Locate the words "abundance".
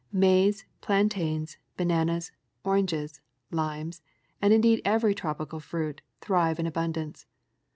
6.65-7.27